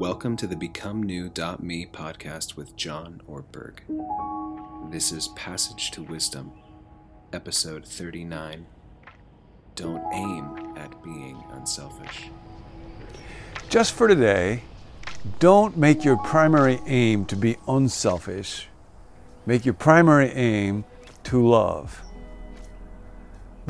[0.00, 3.80] Welcome to the Become New.me podcast with John Ortberg.
[4.90, 6.52] This is Passage to Wisdom,
[7.34, 8.64] episode 39.
[9.74, 12.30] Don't aim at being unselfish.
[13.68, 14.62] Just for today,
[15.38, 18.68] don't make your primary aim to be unselfish.
[19.44, 20.86] Make your primary aim
[21.24, 22.00] to love.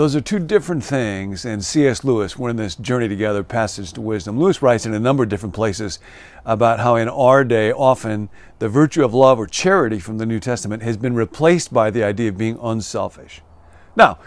[0.00, 2.04] Those are two different things, and C.S.
[2.04, 4.38] Lewis, we're in this journey together, Passage to Wisdom.
[4.38, 5.98] Lewis writes in a number of different places
[6.46, 8.30] about how in our day, often
[8.60, 12.02] the virtue of love or charity from the New Testament has been replaced by the
[12.02, 13.42] idea of being unselfish.
[13.94, 14.18] Now,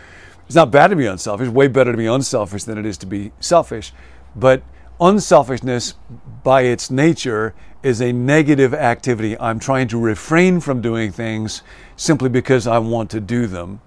[0.45, 3.07] it's not bad to be unselfish, way better to be unselfish than it is to
[3.07, 3.93] be selfish,
[4.35, 4.61] but
[5.01, 5.95] unselfishness
[6.43, 9.39] by its nature is a negative activity.
[9.39, 11.63] I'm trying to refrain from doing things
[11.95, 13.81] simply because I want to do them.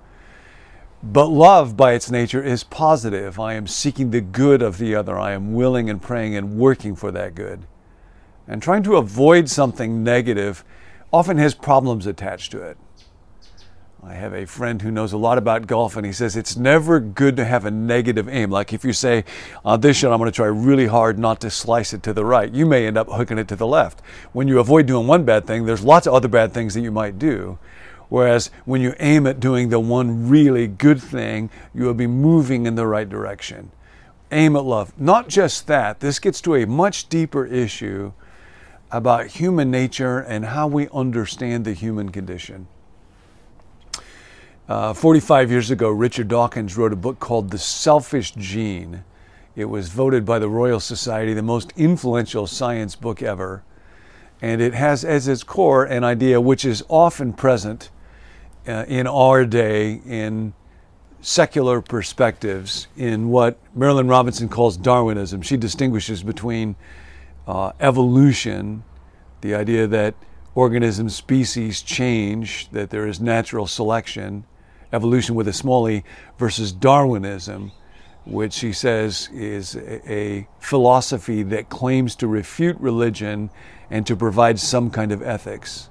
[1.13, 3.39] But love, by its nature, is positive.
[3.39, 5.17] I am seeking the good of the other.
[5.17, 7.63] I am willing and praying and working for that good.
[8.49, 10.65] And trying to avoid something negative
[11.13, 12.77] often has problems attached to it.
[14.03, 16.99] I have a friend who knows a lot about golf, and he says it's never
[16.99, 18.51] good to have a negative aim.
[18.51, 19.25] Like if you say,
[19.65, 22.25] on this shot, I'm going to try really hard not to slice it to the
[22.25, 24.01] right, you may end up hooking it to the left.
[24.33, 26.93] When you avoid doing one bad thing, there's lots of other bad things that you
[26.93, 27.59] might do.
[28.09, 32.67] Whereas when you aim at doing the one really good thing, you will be moving
[32.67, 33.73] in the right direction.
[34.31, 34.93] Aim at love.
[34.99, 38.13] Not just that, this gets to a much deeper issue
[38.91, 42.69] about human nature and how we understand the human condition.
[44.69, 49.05] Uh, 45 years ago, Richard Dawkins wrote a book called The Selfish Gene.
[49.55, 53.63] It was voted by the Royal Society the most influential science book ever.
[54.43, 57.91] And it has as its core an idea which is often present
[58.67, 60.53] uh, in our day in
[61.21, 65.43] secular perspectives in what Marilynne Robinson calls Darwinism.
[65.43, 66.77] She distinguishes between
[67.47, 68.85] uh, evolution,
[69.41, 70.15] the idea that
[70.55, 74.45] organisms, species change, that there is natural selection,
[74.93, 76.03] evolution with a small e,
[76.39, 77.73] versus Darwinism,
[78.25, 83.51] which she says is a, a philosophy that claims to refute religion
[83.91, 85.91] and to provide some kind of ethics.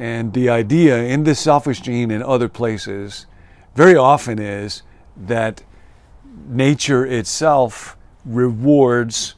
[0.00, 3.26] And the idea in the selfish gene and other places
[3.74, 4.80] very often is
[5.14, 5.62] that
[6.48, 9.34] nature itself rewards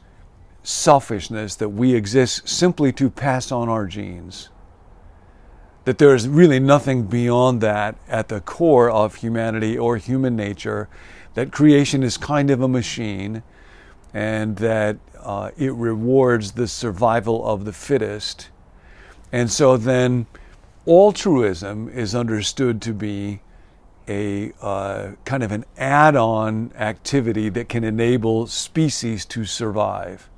[0.63, 4.47] selfishness, that we exist simply to pass on our genes.
[5.83, 10.87] That there is really nothing beyond that at the core of humanity or human nature,
[11.33, 13.43] that creation is kind of a machine,
[14.13, 18.49] and that uh, it rewards the survival of the fittest.
[19.29, 20.25] And so then
[20.87, 23.41] altruism is understood to be
[24.07, 30.29] a uh, kind of an add on activity that can enable species to survive.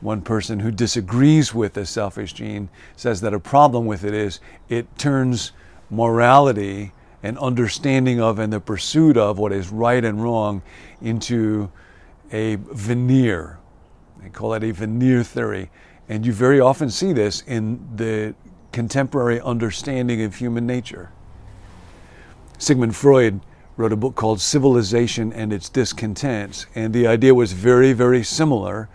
[0.00, 4.40] One person who disagrees with the selfish gene says that a problem with it is
[4.68, 5.52] it turns
[5.88, 10.62] morality and understanding of and the pursuit of what is right and wrong
[11.00, 11.70] into
[12.32, 13.58] a veneer.
[14.20, 15.70] They call it a veneer theory.
[16.08, 18.34] And you very often see this in the
[18.74, 21.10] contemporary understanding of human nature.
[22.58, 23.40] Sigmund Freud
[23.76, 28.88] wrote a book called Civilization and Its Discontents, and the idea was very, very similar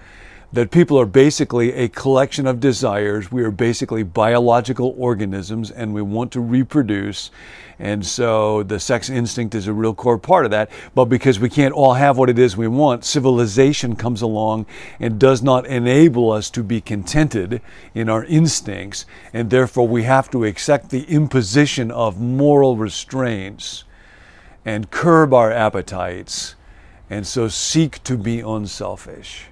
[0.52, 3.32] that people are basically a collection of desires.
[3.32, 7.30] We are basically biological organisms and we want to reproduce.
[7.78, 10.72] And so the sex instinct is a real core part of that.
[10.96, 14.66] But because we can't all have what it is we want, civilization comes along
[15.00, 17.62] and does not enable us to be contented
[17.94, 19.06] in our instincts.
[19.32, 23.84] And therefore we have to accept the imposition of moral restraints
[24.66, 26.56] and curb our appetites.
[27.08, 29.49] And so seek to be unselfish.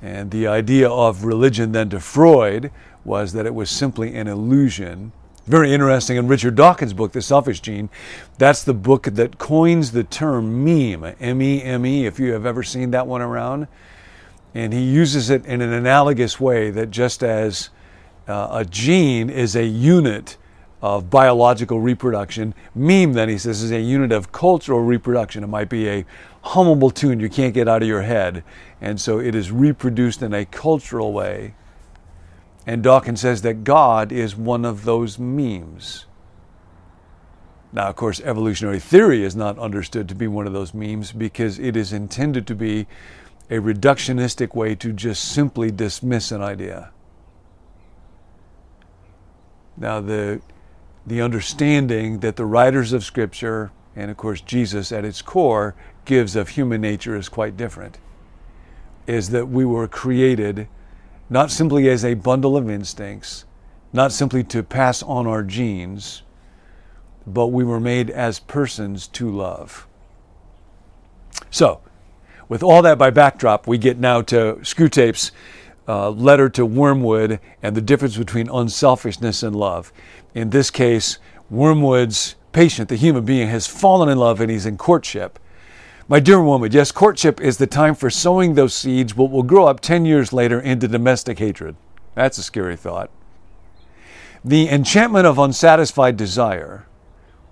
[0.00, 2.70] And the idea of religion then to Freud
[3.04, 5.12] was that it was simply an illusion.
[5.46, 6.16] Very interesting.
[6.16, 7.88] In Richard Dawkins' book, The Selfish Gene,
[8.36, 12.44] that's the book that coins the term meme, M E M E, if you have
[12.44, 13.66] ever seen that one around.
[14.54, 17.70] And he uses it in an analogous way that just as
[18.28, 20.36] uh, a gene is a unit
[20.80, 22.54] of biological reproduction.
[22.74, 25.42] Meme, then, he says, is a unit of cultural reproduction.
[25.42, 26.04] It might be a
[26.44, 28.44] hummable tune you can't get out of your head.
[28.80, 31.54] And so it is reproduced in a cultural way.
[32.66, 36.06] And Dawkins says that God is one of those memes.
[37.72, 41.58] Now, of course, evolutionary theory is not understood to be one of those memes because
[41.58, 42.86] it is intended to be
[43.50, 46.92] a reductionistic way to just simply dismiss an idea.
[49.76, 50.40] Now, the
[51.06, 55.74] the understanding that the writers of Scripture, and of course Jesus at its core,
[56.04, 57.98] gives of human nature is quite different.
[59.06, 60.68] is that we were created
[61.30, 63.44] not simply as a bundle of instincts,
[63.92, 66.22] not simply to pass on our genes,
[67.26, 69.86] but we were made as persons to love.
[71.50, 71.80] So,
[72.48, 75.32] with all that by backdrop, we get now to Screwtape's
[75.88, 79.92] uh, letter to Wormwood and the difference between unselfishness and love.
[80.34, 81.18] In this case,
[81.50, 85.38] Wormwood's patient, the human being, has fallen in love and he's in courtship.
[86.06, 89.66] My dear woman, yes, courtship is the time for sowing those seeds, what will grow
[89.66, 91.76] up 10 years later into domestic hatred.
[92.14, 93.10] That's a scary thought.
[94.44, 96.86] The enchantment of unsatisfied desire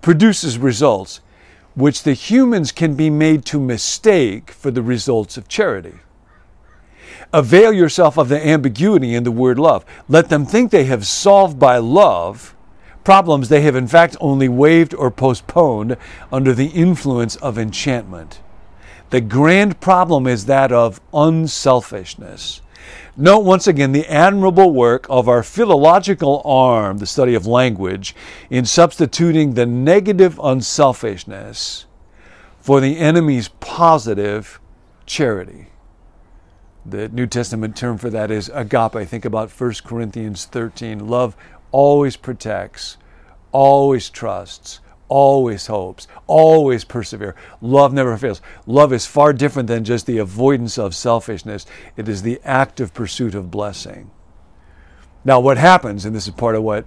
[0.01, 1.21] produces results
[1.75, 5.99] which the humans can be made to mistake for the results of charity.
[7.33, 9.85] Avail yourself of the ambiguity in the word love.
[10.07, 12.55] Let them think they have solved by love
[13.07, 15.95] problems they have in fact only waived or postponed
[16.29, 18.41] under the influence of enchantment.
[19.11, 22.61] The grand problem is that of unselfishness.
[23.15, 28.13] Note once again the admirable work of our philological arm, the study of language,
[28.49, 31.85] in substituting the negative unselfishness
[32.59, 34.59] for the enemy's positive
[35.05, 35.67] charity.
[36.89, 39.09] The New Testament term for that is agape.
[39.09, 41.05] Think about 1 Corinthians 13.
[41.05, 41.35] Love
[41.73, 42.95] always protects,
[43.51, 44.79] always trusts,
[45.09, 47.35] always hopes, always persevere.
[47.59, 48.41] Love never fails.
[48.65, 51.65] Love is far different than just the avoidance of selfishness,
[51.97, 54.09] it is the active pursuit of blessing.
[55.25, 56.85] Now, what happens, and this is part of what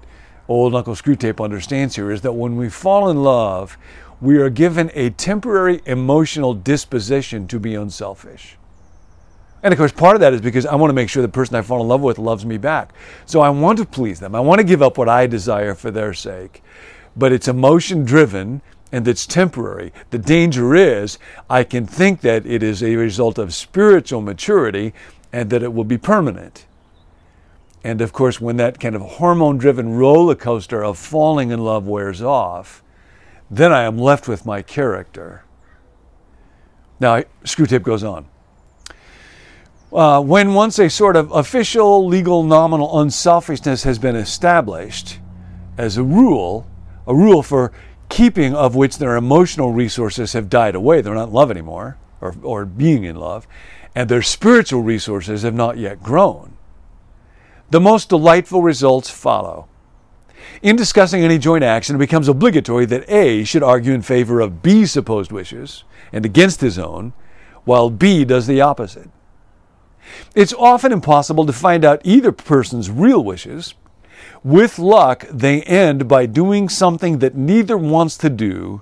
[0.49, 3.76] old Uncle Screwtape understands here, is that when we fall in love,
[4.19, 8.56] we are given a temporary emotional disposition to be unselfish.
[9.62, 11.54] And of course, part of that is because I want to make sure the person
[11.56, 12.92] I fall in love with loves me back.
[13.26, 14.34] So I want to please them.
[14.34, 16.62] I want to give up what I desire for their sake
[17.16, 18.62] but it's emotion driven
[18.92, 19.92] and it's temporary.
[20.10, 21.18] The danger is
[21.48, 24.92] I can think that it is a result of spiritual maturity
[25.32, 26.66] and that it will be permanent.
[27.84, 31.86] And of course, when that kind of hormone driven roller coaster of falling in love
[31.86, 32.82] wears off,
[33.50, 35.44] then I am left with my character.
[36.98, 38.26] Now, Screwtape goes on.
[39.92, 45.19] Uh, when once a sort of official, legal, nominal unselfishness has been established,
[45.76, 46.64] as a rule,
[47.08, 47.72] a rule for
[48.08, 51.00] keeping of which their emotional resources have died away.
[51.00, 53.48] They're not in love anymore, or, or being in love,
[53.94, 56.56] and their spiritual resources have not yet grown.
[57.70, 59.69] The most delightful results follow.
[60.62, 64.62] In discussing any joint action, it becomes obligatory that A should argue in favor of
[64.62, 65.82] B's supposed wishes
[66.12, 67.12] and against his own,
[67.64, 69.10] while B does the opposite.
[70.34, 73.74] It's often impossible to find out either person's real wishes
[74.42, 78.80] with luck, they end by doing something that neither wants to do,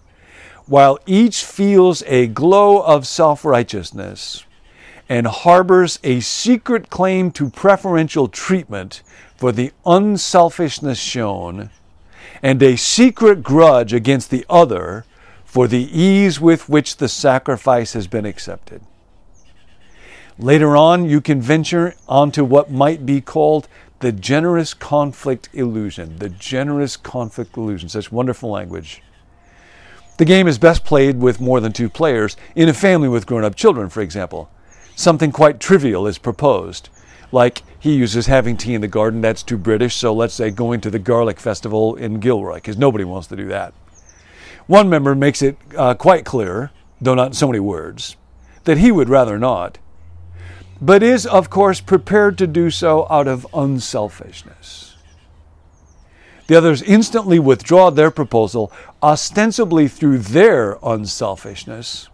[0.67, 4.45] while each feels a glow of self righteousness
[5.09, 9.03] and harbors a secret claim to preferential treatment
[9.37, 11.71] for the unselfishness shown,
[12.43, 15.05] and a secret grudge against the other
[15.45, 18.83] for the ease with which the sacrifice has been accepted.
[20.39, 23.67] Later on, you can venture onto what might be called
[23.99, 26.17] the generous conflict illusion.
[26.19, 27.89] The generous conflict illusion.
[27.89, 29.03] Such wonderful language.
[30.19, 33.45] The game is best played with more than two players, in a family with grown
[33.45, 34.49] up children, for example.
[34.95, 36.89] Something quite trivial is proposed,
[37.31, 40.81] like he uses having tea in the garden, that's too British, so let's say going
[40.81, 43.75] to the garlic festival in Gilroy, because nobody wants to do that.
[44.67, 48.17] One member makes it uh, quite clear, though not in so many words,
[48.65, 49.79] that he would rather not
[50.81, 54.97] but is, of course, prepared to do so out of unselfishness.
[56.47, 62.09] The others instantly withdraw their proposal, ostensibly through their unselfishness,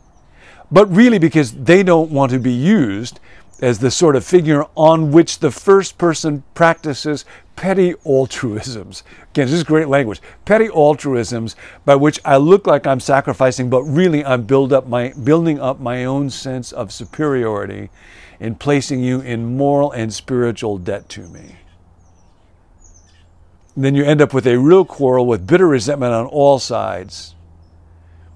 [0.73, 3.21] but really because they don't want to be used
[3.63, 9.05] as the sort of figure on which the first person practices petty altruisms.
[9.31, 10.21] Again, this is great language.
[10.45, 11.55] Petty altruisms
[11.85, 15.79] by which I look like I'm sacrificing, but really I'm build up my, building up
[15.79, 17.91] my own sense of superiority
[18.41, 21.57] in placing you in moral and spiritual debt to me.
[23.75, 27.35] And then you end up with a real quarrel with bitter resentment on all sides.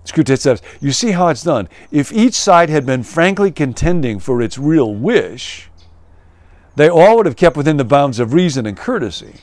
[0.04, 1.68] Screwtape says, You see how it's done.
[1.90, 5.68] If each side had been frankly contending for its real wish,
[6.76, 9.34] they all would have kept within the bounds of reason and courtesy.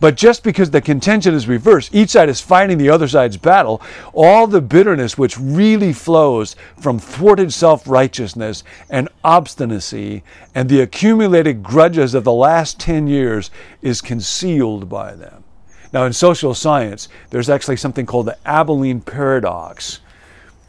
[0.00, 3.80] But just because the contention is reversed, each side is fighting the other side's battle,
[4.12, 10.22] all the bitterness which really flows from thwarted self righteousness and obstinacy
[10.54, 13.50] and the accumulated grudges of the last 10 years
[13.82, 15.44] is concealed by them.
[15.92, 20.00] Now, in social science, there's actually something called the Abilene paradox.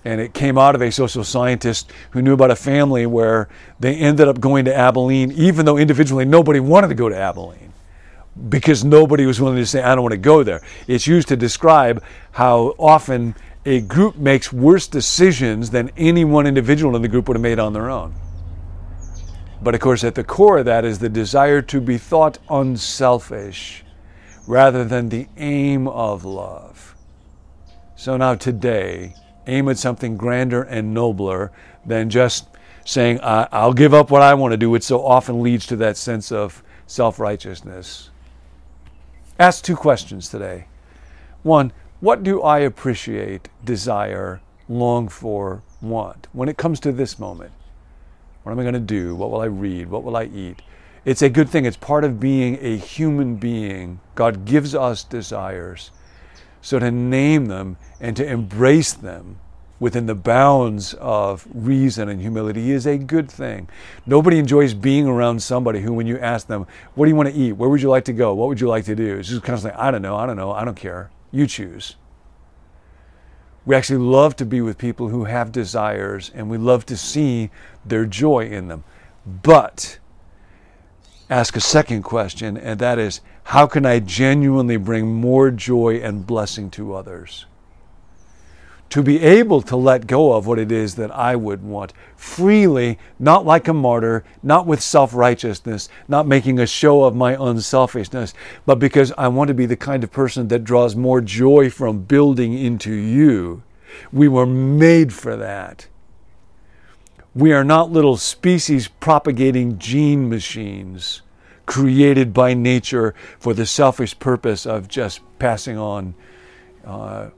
[0.05, 3.95] And it came out of a social scientist who knew about a family where they
[3.95, 7.66] ended up going to Abilene, even though individually nobody wanted to go to Abilene
[8.49, 10.61] because nobody was willing to say, I don't want to go there.
[10.87, 16.95] It's used to describe how often a group makes worse decisions than any one individual
[16.95, 18.13] in the group would have made on their own.
[19.61, 23.83] But of course, at the core of that is the desire to be thought unselfish
[24.45, 26.95] rather than the aim of love.
[27.95, 29.15] So now today,
[29.47, 31.51] aim at something grander and nobler
[31.85, 32.47] than just
[32.85, 35.97] saying, I'll give up what I want to do, which so often leads to that
[35.97, 38.11] sense of self righteousness.
[39.39, 40.65] Ask two questions today.
[41.43, 47.51] One, what do I appreciate, desire, long for, want when it comes to this moment?
[48.41, 49.15] What am I going to do?
[49.15, 49.89] What will I read?
[49.89, 50.63] What will I eat?
[51.05, 51.65] It's a good thing.
[51.65, 53.99] It's part of being a human being.
[54.15, 55.91] God gives us desires.
[56.61, 59.39] So to name them and to embrace them
[59.79, 63.69] within the bounds of reason and humility is a good thing.
[64.05, 66.65] Nobody enjoys being around somebody who, when you ask them,
[66.95, 67.53] What do you want to eat?
[67.53, 68.33] Where would you like to go?
[68.33, 69.17] What would you like to do?
[69.17, 71.11] It's just kind of like, I don't know, I don't know, I don't care.
[71.31, 71.95] You choose.
[73.65, 77.49] We actually love to be with people who have desires and we love to see
[77.85, 78.85] their joy in them.
[79.25, 79.99] But
[81.29, 86.25] ask a second question, and that is how can I genuinely bring more joy and
[86.25, 87.45] blessing to others?
[88.89, 92.97] To be able to let go of what it is that I would want freely,
[93.19, 98.33] not like a martyr, not with self righteousness, not making a show of my unselfishness,
[98.65, 102.03] but because I want to be the kind of person that draws more joy from
[102.03, 103.63] building into you.
[104.11, 105.87] We were made for that.
[107.35, 111.21] We are not little species propagating gene machines
[111.67, 116.15] created by nature for the selfish purpose of just passing on
[116.85, 117.29] uh,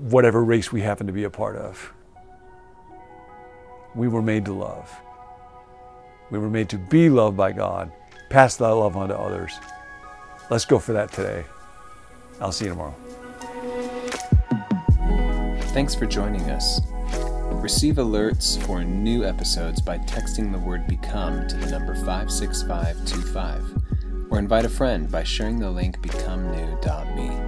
[0.00, 1.92] whatever race we happen to be a part of.
[3.94, 4.94] We were made to love.
[6.30, 7.90] We were made to be loved by God,
[8.28, 9.58] pass that love on to others.
[10.50, 11.44] Let's go for that today.
[12.40, 12.94] I'll see you tomorrow.
[15.72, 16.80] Thanks for joining us.
[17.50, 24.38] Receive alerts for new episodes by texting the word become to the number 56525 or
[24.38, 27.47] invite a friend by sharing the link becomenew.me.